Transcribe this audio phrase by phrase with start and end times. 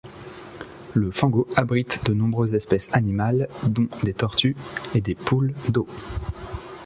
[0.95, 4.55] Le Fango abrite de nombreuses espèces animales dont des tortues
[4.95, 5.85] et des poules d'eau.